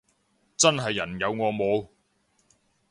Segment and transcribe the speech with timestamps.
[0.57, 1.87] 真係人有我冇